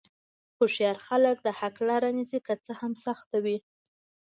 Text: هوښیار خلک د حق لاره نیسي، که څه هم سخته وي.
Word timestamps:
هوښیار 0.57 0.97
خلک 1.07 1.37
د 1.43 1.47
حق 1.59 1.75
لاره 1.87 2.09
نیسي، 2.17 2.39
که 2.47 2.53
څه 2.65 2.71
هم 2.79 2.93
سخته 3.05 3.37
وي. 3.43 3.57